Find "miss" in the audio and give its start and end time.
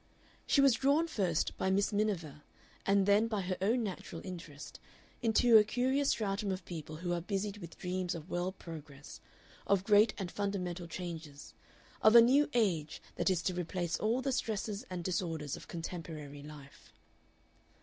1.69-1.93